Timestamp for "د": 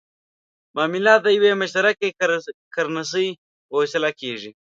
1.23-1.27